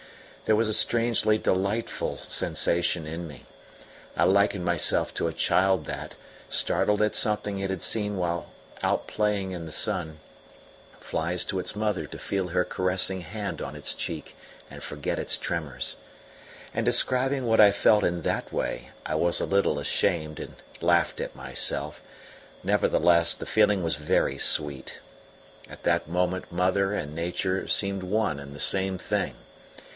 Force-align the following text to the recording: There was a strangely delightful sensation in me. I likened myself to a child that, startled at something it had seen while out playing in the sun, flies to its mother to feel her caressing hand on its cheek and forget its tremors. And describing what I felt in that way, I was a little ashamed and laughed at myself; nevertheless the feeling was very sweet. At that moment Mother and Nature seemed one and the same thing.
There 0.45 0.55
was 0.55 0.67
a 0.67 0.73
strangely 0.73 1.37
delightful 1.37 2.17
sensation 2.17 3.05
in 3.05 3.27
me. 3.27 3.45
I 4.17 4.23
likened 4.23 4.65
myself 4.65 5.13
to 5.13 5.27
a 5.27 5.33
child 5.33 5.85
that, 5.85 6.15
startled 6.49 7.03
at 7.03 7.13
something 7.13 7.59
it 7.59 7.69
had 7.69 7.83
seen 7.83 8.17
while 8.17 8.47
out 8.81 9.05
playing 9.07 9.51
in 9.51 9.65
the 9.65 9.71
sun, 9.71 10.19
flies 10.99 11.45
to 11.45 11.59
its 11.59 11.75
mother 11.75 12.07
to 12.07 12.17
feel 12.17 12.47
her 12.47 12.65
caressing 12.65 13.21
hand 13.21 13.61
on 13.61 13.75
its 13.75 13.93
cheek 13.93 14.35
and 14.71 14.81
forget 14.81 15.19
its 15.19 15.37
tremors. 15.37 15.95
And 16.73 16.83
describing 16.83 17.45
what 17.45 17.61
I 17.61 17.71
felt 17.71 18.03
in 18.03 18.23
that 18.23 18.51
way, 18.51 18.89
I 19.05 19.13
was 19.13 19.39
a 19.39 19.45
little 19.45 19.77
ashamed 19.77 20.39
and 20.39 20.55
laughed 20.81 21.21
at 21.21 21.35
myself; 21.35 22.01
nevertheless 22.63 23.35
the 23.35 23.45
feeling 23.45 23.83
was 23.83 23.95
very 23.97 24.39
sweet. 24.39 24.99
At 25.69 25.83
that 25.83 26.09
moment 26.09 26.51
Mother 26.51 26.91
and 26.91 27.13
Nature 27.13 27.67
seemed 27.67 28.01
one 28.01 28.39
and 28.39 28.53
the 28.55 28.59
same 28.59 28.97
thing. 28.97 29.35